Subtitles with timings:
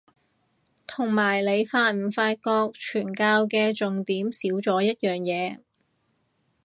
[0.87, 2.39] 同埋你發唔發覺
[2.73, 5.59] 傳教嘅重點少咗一樣嘢